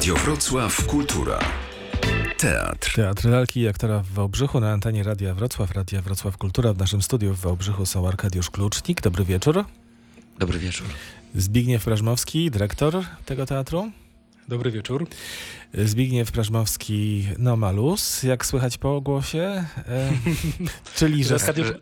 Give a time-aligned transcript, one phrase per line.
[0.00, 1.38] Radio Wrocław Kultura.
[2.38, 2.92] Teatr.
[2.94, 6.72] Teatr lalki i aktora w Wałbrzychu na antenie Radia Wrocław, Radia Wrocław Kultura.
[6.72, 9.00] W naszym studiu w Wałbrzychu są Arkadiusz Klucznik.
[9.00, 9.64] Dobry wieczór.
[10.38, 10.86] Dobry wieczór.
[11.34, 13.90] Zbigniew Prażmowski, dyrektor tego teatru.
[14.48, 15.06] Dobry wieczór.
[15.74, 19.64] Zbigniew Prażmowski, no malus, jak słychać po głosie.
[19.88, 20.10] E,
[20.96, 21.36] czyli, że,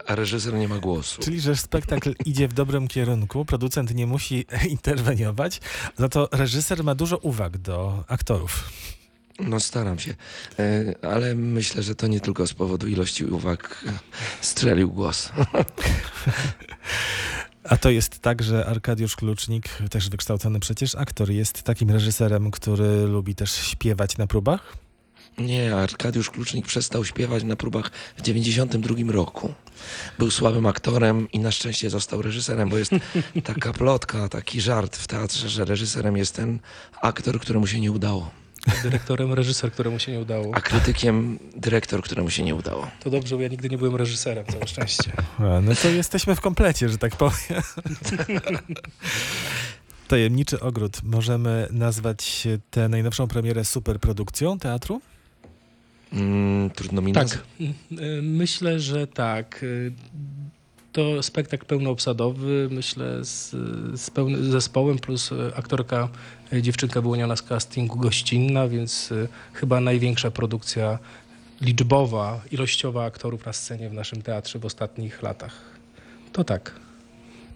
[0.06, 1.22] A reżyser nie ma głosu.
[1.22, 5.60] czyli, że spektakl idzie w dobrym kierunku, producent nie musi interweniować,
[5.96, 8.70] za to reżyser ma dużo uwag do aktorów.
[9.40, 10.14] No staram się,
[10.58, 13.84] E, ale myślę, że to nie tylko z powodu ilości uwag
[14.40, 15.32] strzelił głos.
[17.68, 23.06] A to jest tak, że Arkadiusz Klucznik, też wykształcony przecież aktor, jest takim reżyserem, który
[23.06, 24.76] lubi też śpiewać na próbach?
[25.38, 29.54] Nie, Arkadiusz Klucznik przestał śpiewać na próbach w 92 roku.
[30.18, 32.92] Był słabym aktorem i na szczęście został reżyserem, bo jest
[33.44, 36.58] taka plotka, taki żart w teatrze, że reżyserem jest ten
[37.02, 38.30] aktor, któremu się nie udało,
[38.82, 40.54] Dyrektorem reżyser, któremu się nie udało.
[40.54, 42.86] a krytykiem dyrektor, któremu się nie udało.
[43.00, 45.12] To dobrze, bo ja nigdy nie byłem reżyserem, całe szczęście.
[45.38, 47.62] A, no to jesteśmy w komplecie, że tak powiem.
[50.08, 51.02] Tajemniczy Ogród.
[51.02, 55.00] Możemy nazwać tę najnowszą premierę superprodukcją teatru?
[56.12, 57.42] Mm, trudno mi Tak, nazwać.
[57.60, 59.64] y, myślę, że tak.
[60.98, 63.50] To spektakl pełnoobsadowy, myślę, z,
[64.00, 66.08] z pełnym zespołem, plus y, aktorka,
[66.52, 70.98] y, dziewczynka wyłoniona z castingu gościnna, więc y, chyba największa produkcja
[71.60, 75.52] liczbowa, ilościowa aktorów na scenie w naszym teatrze w ostatnich latach.
[76.32, 76.74] To tak.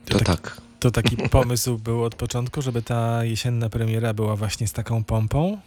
[0.05, 0.61] To tak.
[0.81, 5.59] To taki pomysł był od początku, żeby ta jesienna premiera była właśnie z taką pompą?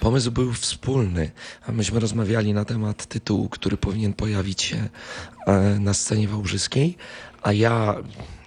[0.00, 1.30] Pomysł był wspólny.
[1.68, 4.88] Myśmy rozmawiali na temat tytułu, który powinien pojawić się
[5.46, 6.96] e, na scenie wałbrzyskiej,
[7.42, 7.94] a ja,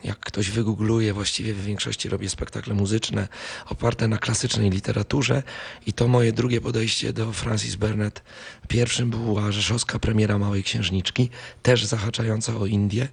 [0.04, 3.28] jak ktoś wygoogluje, właściwie w większości robię spektakle muzyczne
[3.66, 5.44] oparte na klasycznej literaturze
[5.86, 8.24] i to moje drugie podejście do Francis Burnett.
[8.68, 11.30] Pierwszym była rzeszowska premiera Małej Księżniczki,
[11.62, 13.08] też zahaczająca o Indię,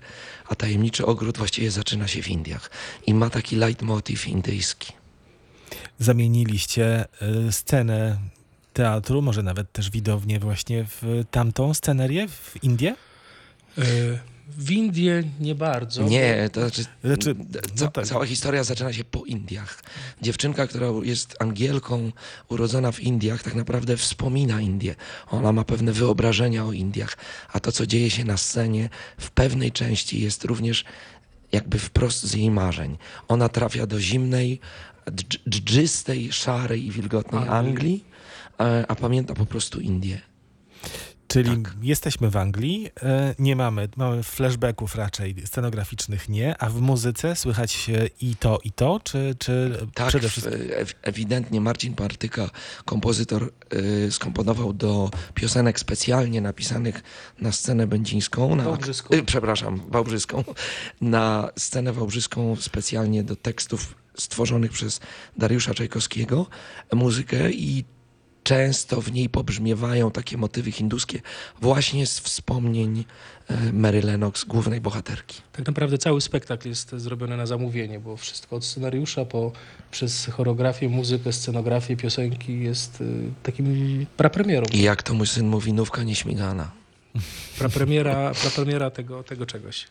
[0.49, 2.71] a Tajemniczy Ogród właściwie zaczyna się w Indiach
[3.07, 4.93] i ma taki leitmotiv indyjski.
[5.99, 7.05] Zamieniliście
[7.49, 8.19] y, scenę
[8.73, 12.97] teatru, może nawet też widownię właśnie w tamtą scenerię, w Indię?
[13.79, 14.19] Y,
[14.59, 16.03] W Indie nie bardzo.
[16.03, 18.07] Nie, to znaczy, Znaczy, no ca- tak.
[18.07, 19.83] cała historia zaczyna się po Indiach.
[20.23, 22.13] Dziewczynka, która jest Angielką,
[22.49, 24.95] urodzona w Indiach, tak naprawdę wspomina Indię.
[25.31, 27.17] Ona ma pewne wyobrażenia o Indiach,
[27.53, 28.89] a to, co dzieje się na scenie,
[29.19, 30.85] w pewnej części jest również
[31.53, 32.99] jakby wprost z jej marzeń.
[33.29, 34.61] Ona trafia do zimnej,
[35.11, 37.59] dżdżystej, szarej i wilgotnej Anglii.
[37.59, 38.05] Anglii,
[38.61, 40.21] e, a pamięta po prostu Indię.
[41.29, 41.75] Czyli Tak.
[41.83, 47.91] jesteśmy w Anglii, e, nie mamy, mamy flashbacków raczej, scenograficznych nie, a w muzyce słychać
[47.91, 50.55] e, i to, i to, czy, czy Tak, przede wszystkim...
[50.55, 52.51] ew- ewidentnie Marcin Partyka,
[52.85, 57.03] kompozytor, y, skomponował do piosenek specjalnie napisanych
[57.41, 59.15] na scenę będzińską, na, Wałbrzyską.
[59.27, 60.45] przepraszam, wałbrzyską,
[61.01, 65.01] na scenę wałbrzyską specjalnie do tekstów stworzonych przez
[65.37, 66.47] Dariusza Czajkowskiego,
[66.93, 67.85] muzykę i
[68.49, 71.21] często w niej pobrzmiewają takie motywy hinduskie
[71.61, 73.05] właśnie z wspomnień
[73.51, 75.43] y, Mary Lennox, głównej bohaterki.
[75.53, 79.53] Tak naprawdę cały spektakl jest zrobiony na zamówienie, bo wszystko od scenariusza po,
[79.91, 83.05] przez choreografię, muzykę, scenografię, piosenki jest y,
[83.43, 84.67] takim prapremierą.
[84.73, 86.71] I jak to mój syn mówi, nówka nieśmigana.
[87.59, 89.87] Prapremiera, prapremiera tego, tego czegoś.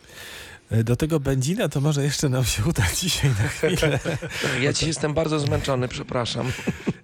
[0.72, 4.00] E, Do tego Będzina to może jeszcze nam się uda dzisiaj na chwilę.
[4.62, 6.52] Ja ci jestem bardzo zmęczony, przepraszam.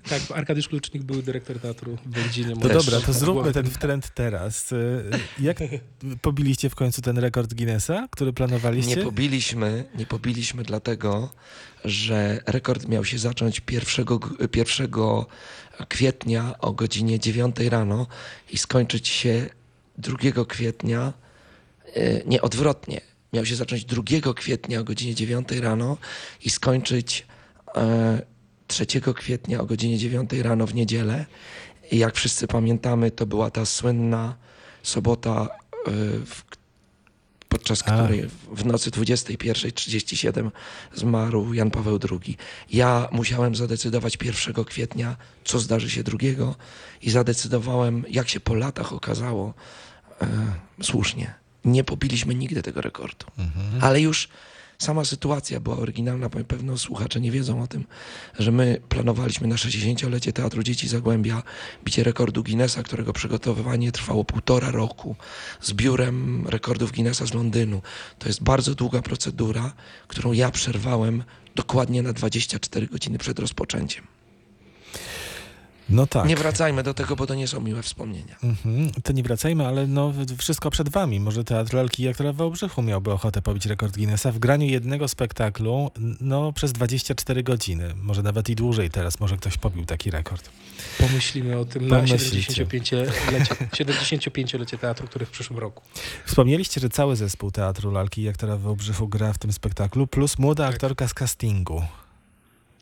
[0.10, 2.56] Tak, Arkadiusz Klucznik był dyrektor teatru w Będzinie.
[2.56, 4.72] To dobra, to zróbmy ten trend teraz.
[4.74, 4.76] E,
[5.40, 5.58] Jak
[6.22, 8.96] pobiliście w końcu ten rekord Guinnessa, który planowaliście?
[8.96, 11.30] Nie pobiliśmy, nie pobiliśmy dlatego,
[11.86, 14.20] że rekord miał się zacząć 1, g-
[14.56, 14.88] 1
[15.90, 18.08] kwietnia o godzinie 9 rano
[18.52, 19.50] i skończyć się
[19.98, 21.14] 2 kwietnia,
[21.94, 23.02] e, nie odwrotnie,
[23.34, 25.98] miał się zacząć 2 kwietnia o godzinie 9 rano
[26.42, 27.26] i skończyć
[27.76, 28.22] e,
[28.68, 28.86] 3
[29.16, 31.26] kwietnia o godzinie 9 rano w niedzielę.
[31.92, 34.36] I jak wszyscy pamiętamy, to była ta słynna
[34.84, 35.48] sobota,
[35.88, 35.92] e,
[37.50, 37.92] podczas A.
[37.92, 40.52] której w nocy 21.37
[40.94, 42.38] zmarł Jan Paweł II.
[42.70, 46.56] Ja musiałem zadecydować 1 kwietnia, co zdarzy się drugiego
[47.02, 49.54] i zadecydowałem, jak się po latach okazało,
[50.22, 50.28] e,
[50.82, 51.43] słusznie.
[51.66, 53.26] Nie pobiliśmy nigdy tego rekordu.
[53.82, 54.30] Ale już
[54.78, 57.86] sama sytuacja była oryginalna, bo pewno słuchacze nie wiedzą o tym,
[58.40, 61.44] że my planowaliśmy na 60-lecie Teatru Dzieci Zagłębia
[61.86, 65.16] bicie rekordu Guinnessa, którego przygotowywanie trwało półtora roku
[65.62, 67.82] z biurem rekordów Guinnessa z Londynu.
[68.20, 69.74] To jest bardzo długa procedura,
[70.08, 71.24] którą ja przerwałem
[71.56, 74.08] dokładnie na 24 godziny przed rozpoczęciem.
[75.90, 76.28] No tak.
[76.28, 78.36] Nie wracajmy do tego, bo to nie są miłe wspomnienia.
[78.44, 78.92] Mhm.
[79.04, 81.20] To nie wracajmy, ale no, wszystko przed wami.
[81.20, 85.08] Może Teatr Lalki i Aktora w Wałbrzychu miałby ochotę pobić rekord Guinnessa w graniu jednego
[85.08, 85.92] spektaklu
[86.22, 87.94] no, przez 24 godziny.
[88.02, 89.20] Może nawet i dłużej teraz.
[89.20, 90.50] Może ktoś pobił taki rekord.
[91.00, 92.66] Pomyślimy o tym na Pomyślicie.
[92.66, 95.84] 75-lecie 75-lecie teatru, który w przyszłym roku.
[96.26, 100.40] Wspomnieliście, że cały zespół Teatru Lalki i Aktora w Wałbrzychu gra w tym spektaklu, plus
[100.40, 100.74] młoda Tak.
[100.74, 101.82] aktorka z castingu.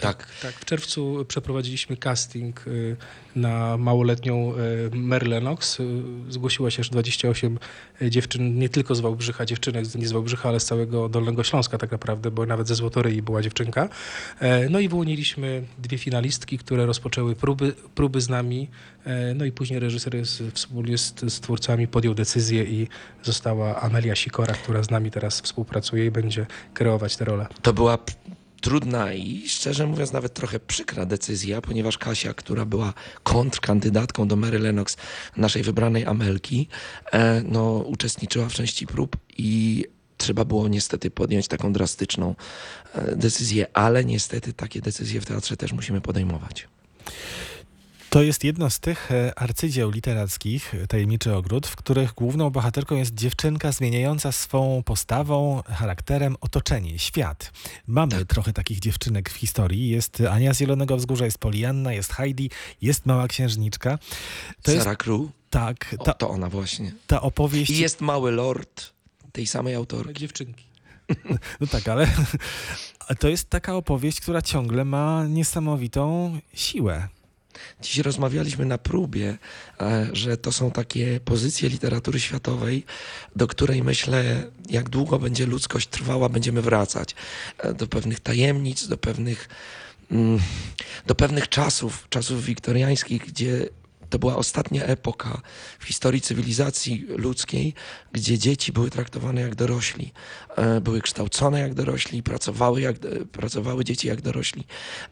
[0.02, 0.28] Tak.
[0.42, 2.96] Tak, w czerwcu przeprowadziliśmy casting y,
[3.36, 4.54] na małoletnią
[4.94, 5.80] y, Mary Lennox.
[5.80, 5.84] Y,
[6.30, 7.60] Zgłosiło się aż 28
[8.10, 11.78] dziewczyn, nie tylko z Wałbrzycha, dziewczynek z- nie z Wałbrzycha, ale z całego Dolnego Śląska
[11.78, 13.90] tak naprawdę, bo nawet ze Złotoryi była dziewczynka.
[14.40, 18.70] E, No i wyłoniliśmy dwie finalistki, które rozpoczęły próby, próby z nami.
[19.06, 22.88] E, No i później reżyser jest, wspólnie z, z twórcami podjął decyzję i
[23.24, 27.48] została Amelia Sikora, która z nami teraz współpracuje i będzie kreować tę rolę.
[27.62, 27.98] To była
[28.62, 32.94] trudna i szczerze mówiąc nawet trochę przykra decyzja, ponieważ Kasia, która była
[33.24, 34.98] kontrkandydatką do Mary Lennox,
[35.38, 36.68] naszej wybranej Amelki,
[37.12, 39.86] e, no, uczestniczyła w części prób i
[40.18, 42.36] trzeba było niestety podjąć taką drastyczną
[42.94, 46.68] e, decyzję, ale niestety takie decyzje w teatrze też musimy podejmować.
[48.12, 52.96] To jest jedno z tych e, arcydzieł literackich, e, Tajemniczy Ogród, w których główną bohaterką
[52.96, 57.52] jest dziewczynka zmieniająca swą postawą, charakterem otoczenie, świat.
[57.88, 58.26] Mamy Tak.
[58.28, 59.90] trochę takich dziewczynek w historii.
[59.90, 62.50] Jest Ania z Zielonego Wzgórza, jest Polianna, jest Heidi,
[62.82, 64.00] jest Mała Księżniczka.
[64.62, 66.92] To jest Sarah Crew, tak, o, ta, to ona właśnie.
[67.08, 67.72] ta opowieść...
[67.72, 68.94] I jest Mały Lord
[69.32, 70.20] tej samej autorki.
[70.20, 70.66] Dziewczynki.
[71.60, 72.08] No tak, ale
[73.20, 77.08] to jest taka opowieść, która ciągle ma niesamowitą siłę.
[77.82, 79.38] Dziś rozmawialiśmy na próbie,
[79.82, 82.86] e, że to są takie pozycje literatury światowej,
[83.36, 87.16] do której myślę, jak długo będzie ludzkość trwała, będziemy wracać.
[87.58, 89.50] E, Do pewnych tajemnic, do pewnych,
[90.12, 90.40] mm,
[91.08, 93.70] do pewnych czasów, czasów wiktoriańskich, gdzie
[94.12, 95.42] to była ostatnia epoka
[95.80, 97.74] w historii cywilizacji ludzkiej,
[98.12, 100.14] gdzie dzieci były traktowane jak dorośli,
[100.56, 102.96] e, były kształcone jak dorośli, pracowały, jak,
[103.32, 104.64] pracowały dzieci jak dorośli.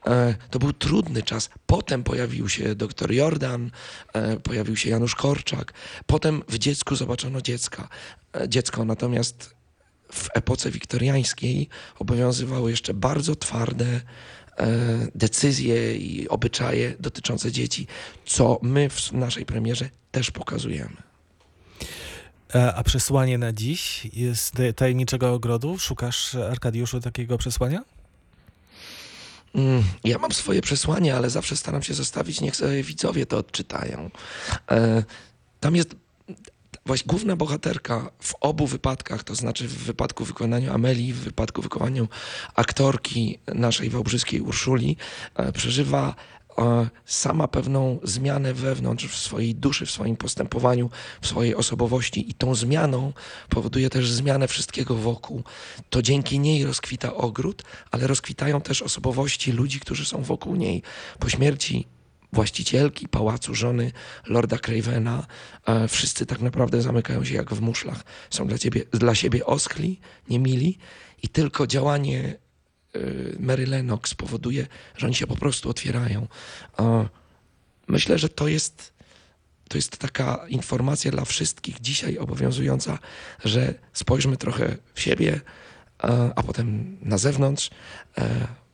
[0.07, 1.50] E, To był trudny czas.
[1.66, 3.72] Potem pojawił się doktor Jordan,
[4.13, 5.74] e, pojawił się Janusz Korczak.
[6.06, 7.90] Potem w dziecku zobaczono dziecka.
[8.34, 8.86] e, dziecko.
[8.86, 9.60] Natomiast
[10.13, 11.69] w epoce wiktoriańskiej
[12.00, 14.01] obowiązywały jeszcze bardzo twarde e,
[15.15, 17.88] decyzje i obyczaje dotyczące dzieci,
[18.25, 20.95] co my w naszej premierze też pokazujemy.
[22.56, 25.79] E, A przesłanie na dziś jest Tajemniczego Ogrodu?
[25.79, 27.83] Szukasz, Arkadiuszu, takiego przesłania?
[29.56, 34.09] Mm, Ja mam swoje przesłanie, ale zawsze staram się zostawić, niech sobie widzowie to odczytają.
[34.71, 35.03] E,
[35.59, 35.95] Tam jest
[36.89, 42.07] właśnie główna bohaterka w obu wypadkach, to znaczy w wypadku wykonania Amelii, w wypadku wykonania
[42.56, 44.97] aktorki naszej wałbrzyskiej Urszuli,
[45.36, 46.15] e, przeżywa
[46.57, 50.89] e, sama pewną zmianę wewnątrz w swojej duszy, w swoim postępowaniu,
[51.21, 53.13] w swojej osobowości i tą zmianą
[53.50, 55.44] powoduje też zmianę wszystkiego wokół.
[55.89, 60.83] To dzięki niej rozkwita ogród, ale rozkwitają też osobowości ludzi, którzy są wokół niej.
[61.19, 61.88] Po śmierci
[62.33, 63.91] właścicielki pałacu, żony
[64.25, 65.27] Lorda Cravena,
[65.65, 68.03] e, wszyscy tak naprawdę zamykają się jak w muszlach.
[68.29, 69.99] Są dla, ciebie, dla siebie oschli,
[70.29, 70.77] niemili
[71.23, 72.35] i tylko działanie
[72.95, 72.99] e,
[73.39, 74.67] Mary Lennox powoduje,
[74.98, 76.27] że oni się po prostu otwierają.
[76.79, 77.09] E,
[77.89, 78.93] Myślę, że to jest,
[79.69, 83.00] to jest taka informacja dla wszystkich dzisiaj obowiązująca,
[83.45, 85.41] że spojrzmy trochę w siebie,
[86.36, 87.69] a potem na zewnątrz.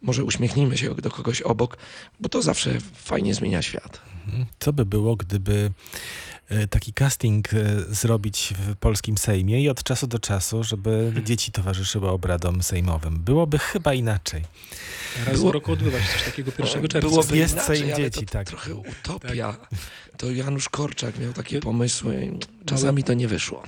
[0.06, 1.78] Może uśmiechnijmy się do kogoś obok,
[2.20, 4.02] bo to zawsze fajnie zmienia świat.
[4.60, 5.72] Co by było, gdyby
[6.50, 7.58] e, taki casting e,
[7.90, 13.20] zrobić w polskim Sejmie i od czasu do czasu, żeby dzieci towarzyszyły obradom sejmowym?
[13.20, 14.42] Byłoby chyba inaczej.
[15.26, 17.10] Raz Było- w roku odbywa się coś takiego 1 czerwca.
[17.10, 18.48] Byłoby Jest inaczej, Sejm ale dzieci, to tak.
[18.48, 19.58] trochę utopia.
[20.18, 22.32] To Janusz Korczak miał takie pomysły.
[22.66, 23.64] Czasami to nie wyszło.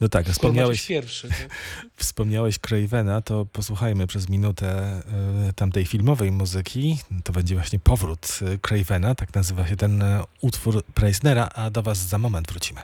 [0.00, 1.28] No tak, Wspomniałeś pierwszy.
[1.28, 1.48] Tak?
[1.96, 5.02] wspomniałeś Cravena, to posłuchajmy przez minutę
[5.48, 6.98] e, tamtej filmowej muzyki.
[7.24, 11.82] To będzie właśnie powrót e, Cravena, tak nazywa się ten e, utwór Preisnera, a do
[11.82, 12.80] was za moment wrócimy.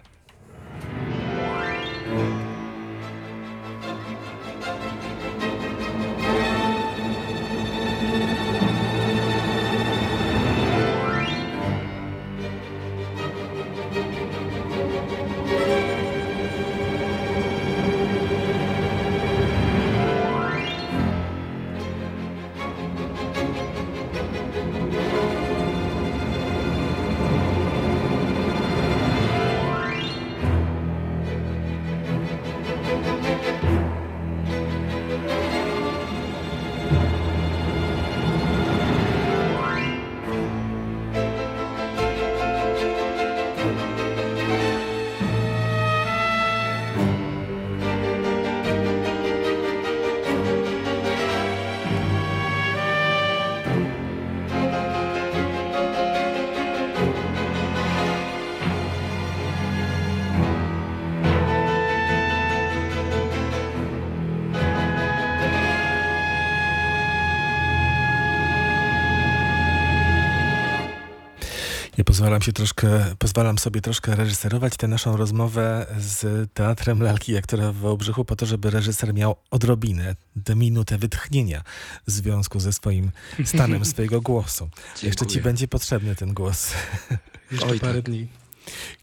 [72.19, 77.73] Pozwalam, się troszkę, pozwalam sobie troszkę reżyserować tę naszą rozmowę z Teatrem Lalki i Aktora
[77.73, 81.63] w Wałbrzychu po to, żeby reżyser miał odrobinę, tę minutę wytchnienia
[82.07, 83.11] w związku ze swoim
[83.45, 84.71] stanem swojego głosu.
[85.03, 85.43] Jeszcze ci Dziękuję.
[85.43, 86.73] będzie potrzebny ten głos.
[87.53, 88.05] Jeszcze Oj, parę tak.
[88.05, 88.27] dni.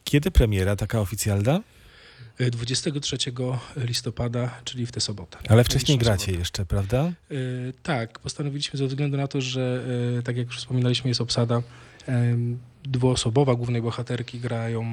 [0.03, 1.62] Kiedy premiera taka oficjalna?
[2.41, 3.17] Y, 23
[3.77, 5.38] listopada, czyli w tę sobotę.
[5.50, 7.12] Ale wcześniej gracie jeszcze, prawda?
[7.31, 9.84] Y, Tak, postanowiliśmy ze względu na to, że
[10.19, 11.62] y, tak jak już wspominaliśmy, jest obsada
[12.83, 13.55] dwuosobowa.
[13.55, 14.83] Głównej bohaterki grają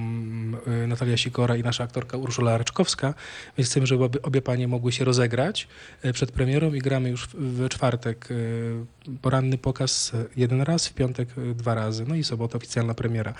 [0.84, 3.14] y, Natalia Sikora i nasza aktorka Urszula Raczkowska,
[3.58, 5.68] więc chcemy, żeby obie, panie mogły się rozegrać
[6.04, 8.74] y, przed premierą i gramy już w, czwartek y,
[9.22, 13.34] poranny pokaz jeden raz, w piątek y, dwa razy, no i sobota oficjalna premiera.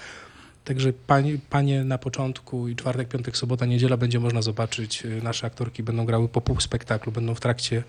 [0.64, 5.04] Także panie, panie na początku i czwartek, piątek, sobota, niedziela będzie można zobaczyć.
[5.04, 7.82] y, Nasze aktorki będą grały po pół spektaklu, będą w trakcie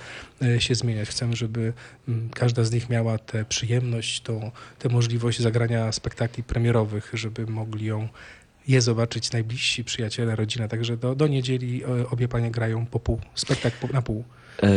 [0.44, 1.10] y, się zmieniać.
[1.10, 1.74] Chcemy, żeby
[2.08, 7.86] mm, każda z nich miała tę przyjemność, tą, tę możliwość zagrania spektakli premierowych, żeby mogli
[7.86, 8.10] ją
[8.68, 10.68] je zobaczyć najbliżsi przyjaciele, rodzina.
[10.68, 14.24] Także do, do niedzieli y, obie panie grają po pół, spektakl na pół.
[14.64, 14.70] E,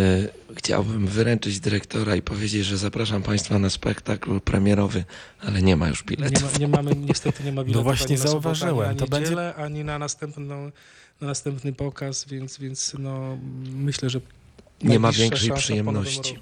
[0.56, 5.04] chciałbym wyręczyć dyrektora i powiedzieć, że zapraszam Państwa na spektakl premierowy,
[5.40, 6.52] ale nie ma już Nie, biletów.
[6.52, 8.88] ma, nie mamy, niestety nie ma biletów właśnie na sobotę, zauważyłem.
[8.88, 10.71] Ani To będzie- ani na, następną,
[11.21, 13.38] na następny pokaz, więc, więc no,
[13.73, 14.21] myślę, że
[14.83, 16.38] Nie ma większej przyjemności.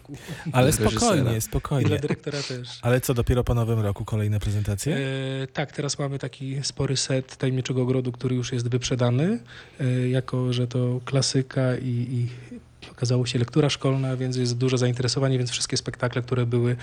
[0.52, 1.30] Ale spokojnie, reżysera.
[1.30, 1.98] I dla spokojnie.
[1.98, 2.68] dyrektora też.
[2.82, 4.96] Ale co, dopiero po nowym roku kolejne prezentacje?
[4.96, 9.38] E, tak, teraz mamy taki spory set Tajemniczego Ogrodu, który już jest wyprzedany,
[9.80, 12.28] e, jako że to klasyka i, i
[12.90, 16.76] okazało się lektura szkolna, więc jest duże zainteresowanie, więc wszystkie spektakle, które były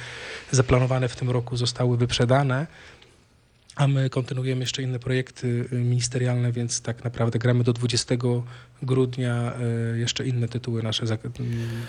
[0.51, 2.67] zaplanowane w tym roku zostały wyprzedane.
[3.75, 8.15] A my kontynuujemy jeszcze inne projekty ministerialne, więc tak naprawdę gramy do 20
[8.81, 9.53] grudnia
[9.93, 11.07] y, jeszcze inne tytuły nasze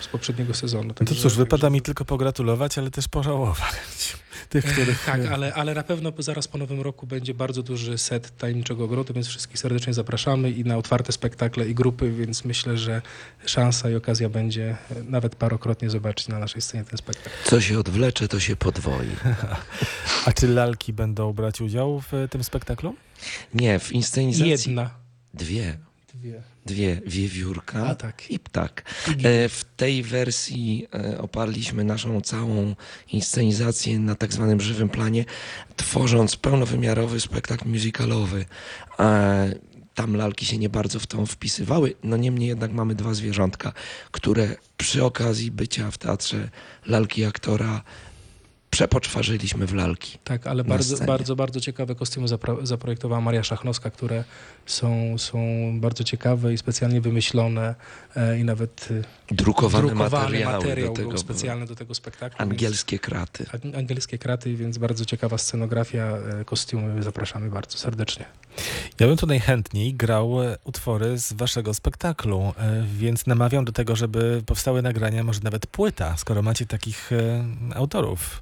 [0.01, 0.87] z poprzedniego sezonu.
[0.99, 4.17] No to cóż, wypada mi tylko pogratulować, ale też pożałować
[4.49, 5.05] tych, których...
[5.05, 9.13] Tak, ale, ale na pewno zaraz po nowym roku będzie bardzo duży set Tajemniczego Ogrodu,
[9.13, 13.01] więc wszystkich serdecznie zapraszamy i na otwarte spektakle i grupy, więc myślę, że
[13.45, 17.35] szansa i okazja będzie e, nawet parokrotnie zobaczyć na naszej scenie ten spektakl.
[17.43, 19.09] Co się odwlecze, to się podwoi.
[20.25, 22.95] A czy lalki będą brać udział w e, tym spektaklu?
[23.53, 24.89] Nie, w inscenizacji Jedna.
[25.33, 25.77] dwie.
[26.13, 26.52] Dwie.
[26.65, 28.31] Dwie, wiewiórka A tak.
[28.31, 28.83] i ptak.
[29.23, 32.75] E, W tej wersji e, oparliśmy naszą całą
[33.11, 35.25] inscenizację na tak zwanym żywym planie,
[35.75, 38.45] tworząc pełnowymiarowy spektakl musicalowy.
[38.99, 39.55] E,
[39.95, 43.73] Tam lalki się nie bardzo w tą wpisywały, no niemniej jednak mamy dwa zwierzątka,
[44.11, 46.49] które przy okazji bycia w teatrze
[46.85, 47.83] lalki aktora
[48.73, 50.17] przepoczwarzyliśmy w lalki.
[50.23, 54.23] Tak, ale bardzo, bardzo, bardzo ciekawe kostiumy zapro, zaprojektowała Maria Szachnowska, które
[54.65, 55.37] są, są
[55.79, 57.75] bardzo ciekawe i specjalnie wymyślone
[58.15, 58.89] e, i nawet
[59.31, 61.17] e, Drukowane, drukowany materiały materiał do tego.
[61.17, 62.37] specjalny do tego spektaklu.
[62.39, 63.43] więc- Angielskie kraty.
[63.43, 66.03] Ang- Angielskie kraty, więc bardzo ciekawa scenografia,
[66.41, 67.03] e, kostiumy.
[67.03, 68.25] Zapraszamy bardzo serdecznie.
[68.99, 72.53] Ja bym tu najchętniej grał utwory z waszego spektaklu,
[72.97, 77.09] więc namawiam do tego, żeby powstały nagrania, może nawet płyta, skoro macie takich
[77.75, 78.41] autorów.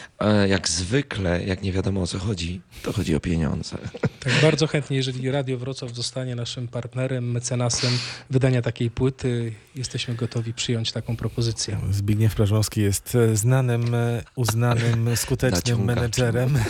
[0.47, 3.77] Jak zwykle, jak nie wiadomo o co chodzi, to chodzi o pieniądze.
[4.19, 7.91] Tak bardzo chętnie, jeżeli Radio Wrocław zostanie naszym partnerem, mecenasem
[8.29, 11.77] wydania takiej płyty, jesteśmy gotowi przyjąć taką propozycję.
[11.91, 16.59] Zbigniew Prażmowski jest e, znanym, e, uznanym, skutecznym menedżerem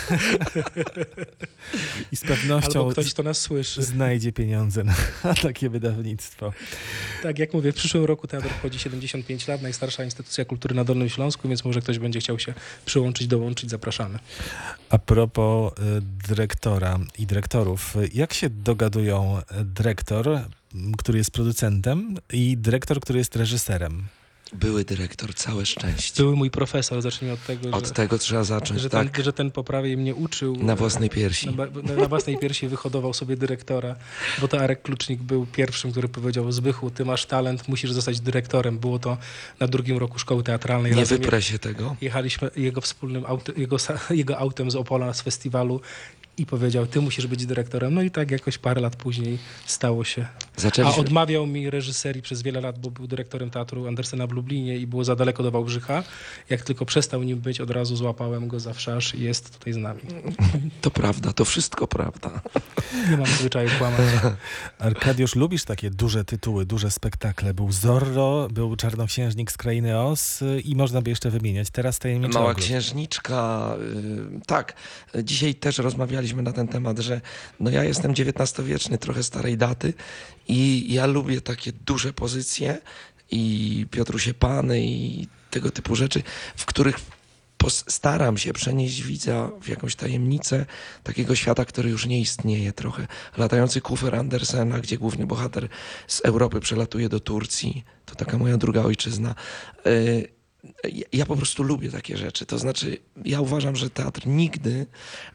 [2.12, 3.84] i z pewnością Albo ktoś, kto nas słyszy.
[3.84, 4.94] znajdzie pieniądze na
[5.42, 6.54] takie wydawnictwo.
[7.24, 11.10] Tak, jak mówię, w przyszłym roku teatr obchodzi 75 lat, najstarsza instytucja kultury na Dolnym
[11.10, 12.54] Śląsku, więc może ktoś będzie chciał się
[12.86, 14.20] przyłączyć, dołączyć, zapraszamy.
[14.90, 20.40] A propos e, dyrektora i dyrektorów, jak się dogadują e, dyrektor,
[20.98, 24.08] który jest producentem i dyrektor, który jest reżyserem?
[24.54, 26.24] Były dyrektor, całe szczęście.
[26.24, 29.34] Były mój profesor, zacznijmy od tego, Od że, tego trzeba zacząć, że, tak, ten, że
[29.34, 30.56] ten poprawnie mnie uczył.
[30.56, 31.48] na własnej piersi.
[31.50, 33.96] Na, na, na własnej piersi wyhodował sobie dyrektora,
[34.42, 38.80] bo to Arek Klucznik był pierwszym, który powiedział Zbychu, ty masz talent, musisz zostać dyrektorem.
[38.80, 39.18] Było to
[39.60, 40.96] na drugim roku szkoły teatralnej.
[40.96, 41.96] Nie wyprę się tego.
[42.02, 43.26] Jechaliśmy jego wspólnym
[43.58, 43.78] jego,
[44.10, 45.82] jego autem z Opola z festiwalu
[46.38, 47.94] i powiedział, ty musisz być dyrektorem.
[47.94, 50.28] No i tak jakoś parę lat później stało się.
[50.58, 54.78] A Zaczęliśmy, odmawiał mi reżyserii przez wiele lat, bo był dyrektorem teatru Andersena w Lublinie
[54.78, 56.04] i było za daleko do Wałbrzycha.
[56.50, 59.78] Jak tylko przestał nim być, od razu złapałem go za wszarz i jest tutaj z
[59.78, 60.00] nami.
[60.82, 62.42] to prawda, to wszystko prawda.
[63.10, 64.00] Nie mam zwyczaju kłamać.
[64.80, 67.54] Arkadiusz, lubisz takie duże tytuły, duże spektakle?
[67.54, 71.70] Był Zorro, był Czarnoksiężnik z Krainy Os y, i można by jeszcze wymieniać.
[71.70, 72.66] Teraz Tajemnicza Mała Ogród.
[72.66, 73.76] księżniczka,
[74.38, 74.74] y, tak.
[75.24, 77.22] Dzisiaj też rozmawialiśmy na ten temat, że
[77.60, 79.94] no ja jestem XIX-wieczny, trochę starej daty
[80.48, 82.78] i ja lubię takie duże pozycje
[83.32, 86.24] i Piotrusie Pany i tego typu rzeczy,
[86.56, 87.00] w których
[87.70, 90.66] staram się przenieść widza w jakąś tajemnicę
[91.04, 93.08] takiego świata, który już nie istnieje trochę.
[93.38, 95.68] Latający kufer Andersena, gdzie główny bohater
[96.08, 97.84] z Europy przelatuje do Turcji.
[98.06, 99.36] To taka moja druga ojczyzna.
[99.88, 100.41] Y,
[101.14, 102.46] ja- po prostu lubię takie rzeczy.
[102.46, 104.86] To znaczy, ja uważam, że teatr nigdy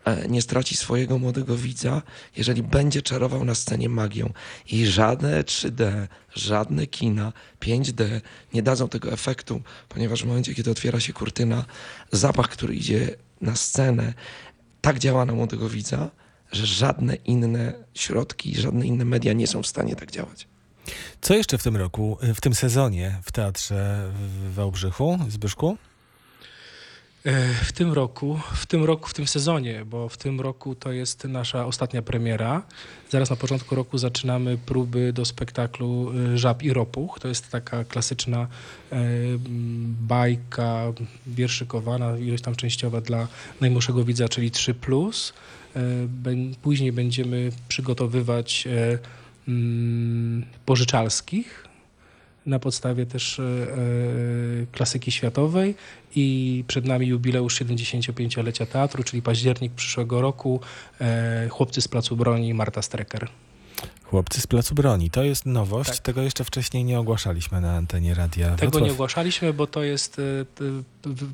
[0.04, 2.02] e, nie straci swojego młodego widza,
[2.36, 4.32] jeżeli będzie czarował na scenie magią.
[4.70, 8.20] I żadne 3D, żadne kina, 5D
[8.54, 11.64] nie dadzą tego efektu, ponieważ w momencie, kiedy otwiera się kurtyna,
[12.12, 14.14] zapach, który idzie na scenę,
[14.80, 16.10] tak działa na młodego widza,
[16.52, 20.48] że żadne inne środki, żadne inne media nie są w stanie tak działać.
[21.20, 25.76] Co jeszcze w tym roku, y, w tym sezonie w Teatrze w Wałbrzychu, Zbyszku?
[27.26, 30.92] E, W tym roku, w tym roku, w tym sezonie, bo w tym roku to
[30.92, 32.62] jest nasza ostatnia premiera.
[33.10, 37.18] Zaraz na początku roku zaczynamy próby do spektaklu y, Żab i Ropuch.
[37.20, 38.46] To jest taka klasyczna
[38.92, 38.96] e,
[40.00, 40.92] bajka
[41.26, 43.28] wierszykowana, ilość tam częściowa dla
[43.60, 45.32] najmłodszego widza, czyli 3+.
[45.76, 45.80] E,
[46.62, 48.68] Później będziemy przygotowywać
[50.66, 51.66] pożyczalskich
[52.46, 53.46] na podstawie też e, e,
[54.72, 55.74] klasyki światowej
[56.14, 60.60] i przed nami jubileusz 75-lecia teatru, czyli październik przyszłego roku,
[61.00, 63.28] e, Chłopcy z Placu Broni, Marta Strecker.
[64.10, 65.10] Chłopcy z Placu Broni.
[65.10, 65.90] To jest nowość.
[65.90, 65.98] Tak.
[65.98, 68.82] Tego jeszcze wcześniej nie ogłaszaliśmy na antenie Radia Tego Wrocław.
[68.82, 70.22] nie ogłaszaliśmy, bo to jest e,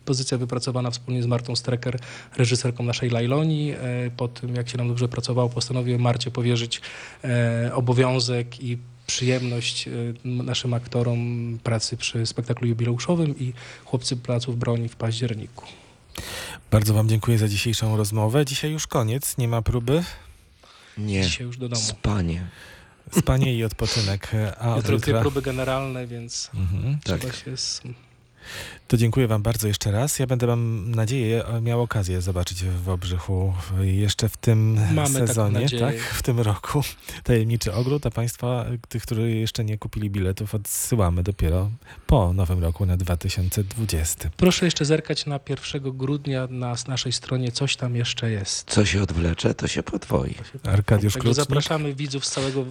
[0.04, 1.98] pozycja wypracowana wspólnie z Martą Strecker,
[2.36, 3.70] reżyserką naszej Lajloni.
[3.70, 3.76] E,
[4.16, 6.80] Po tym, jak się nam dobrze pracowało, postanowiłem Marcie powierzyć
[7.24, 9.88] e, obowiązek i przyjemność
[10.24, 13.52] naszym aktorom pracy przy spektaklu jubileuszowym i
[13.85, 15.66] Chłopcy Placów Broni w październiku.
[16.70, 18.44] Bardzo Wam dziękuję za dzisiejszą rozmowę.
[18.44, 20.02] Dzisiaj już koniec, nie ma próby.
[20.98, 21.22] Nie.
[21.22, 21.83] Dzisiaj już do domu.
[21.83, 22.46] Spanie.
[23.18, 24.31] Spanie i odpoczynek.
[24.61, 26.98] A Jutro dwie próby generalne, więc Mhm.
[27.05, 27.57] trzeba się...
[27.57, 27.83] Z...
[28.92, 30.18] To dziękuję Wam bardzo jeszcze raz.
[30.18, 35.96] Ja będę, mam nadzieję, miał okazję zobaczyć w Obrzychu jeszcze w tym Mamy sezonie, tak?
[35.98, 36.83] W tym roku.
[37.24, 41.70] Tajemniczy ogród, a Państwa, tych, którzy jeszcze nie kupili biletów, odsyłamy dopiero
[42.07, 44.31] po nowym roku na 2020.
[44.37, 48.70] Proszę jeszcze zerkać na 1 grudnia na naszej stronie, coś tam jeszcze jest.
[48.70, 50.35] Co się odwlecze, to się podwoi.
[50.64, 52.64] Arkadiusz Klucznik, zapraszamy widzów z całego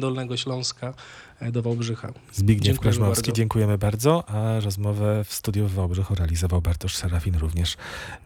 [0.00, 0.94] Dolnego Śląska
[1.40, 2.12] e, do Wałbrzycha.
[2.32, 3.36] Zbigniew Koźmowski, bardzo.
[3.36, 7.76] dziękujemy bardzo, a rozmowę w studiu w Wałbrzychu realizował Bartosz Serafin również.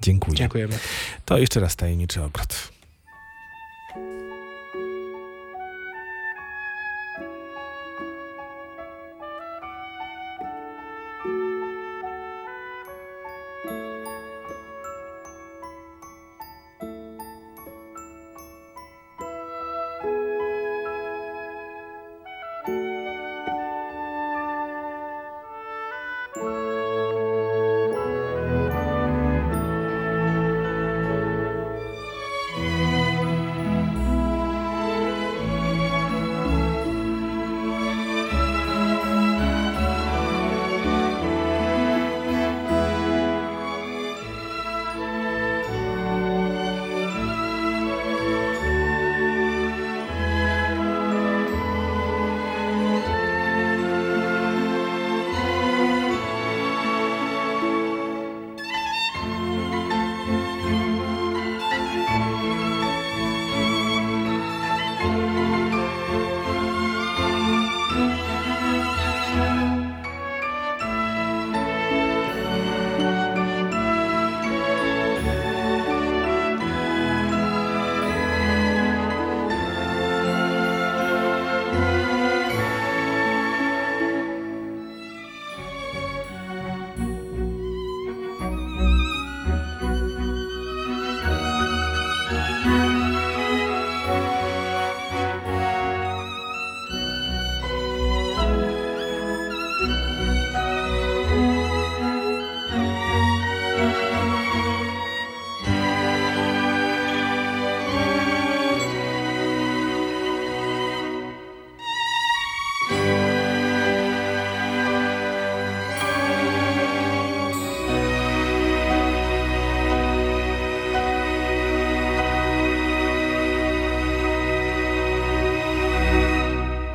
[0.02, 0.36] Dziękuję.
[0.36, 0.78] Dziękujemy.
[1.24, 2.77] To jeszcze raz tajemniczy ogród.